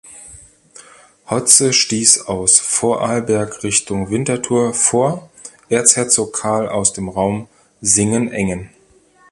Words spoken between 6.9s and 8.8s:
dem Raum Singen-Engen.